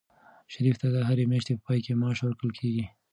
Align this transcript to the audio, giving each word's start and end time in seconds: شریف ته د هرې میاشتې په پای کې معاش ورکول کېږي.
شریف 0.51 0.75
ته 0.81 0.87
د 0.95 0.97
هرې 1.07 1.25
میاشتې 1.31 1.53
په 1.57 1.61
پای 1.65 1.79
کې 1.85 1.93
معاش 2.01 2.17
ورکول 2.21 2.51
کېږي. 2.59 2.85